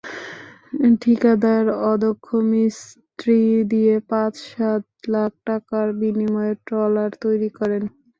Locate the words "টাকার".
5.47-5.87